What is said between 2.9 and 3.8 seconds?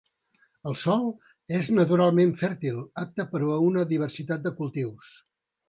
apte per a